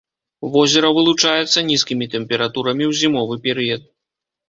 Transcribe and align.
Возера 0.55 0.89
вылучаецца 0.95 1.65
нізкімі 1.69 2.09
тэмпературамі 2.17 2.83
ў 2.91 3.01
зімовы 3.05 3.43
перыяд. 3.49 3.91